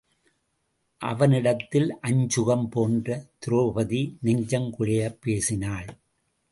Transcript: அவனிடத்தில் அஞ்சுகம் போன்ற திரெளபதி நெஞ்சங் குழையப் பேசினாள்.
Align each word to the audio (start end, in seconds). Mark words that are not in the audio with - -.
அவனிடத்தில் 1.01 1.97
அஞ்சுகம் 2.01 2.67
போன்ற 2.69 3.25
திரெளபதி 3.45 4.17
நெஞ்சங் 4.21 4.73
குழையப் 4.79 5.21
பேசினாள். 5.21 5.85